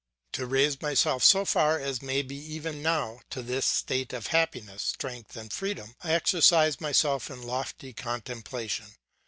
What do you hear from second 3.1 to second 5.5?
to this state of happiness, strength,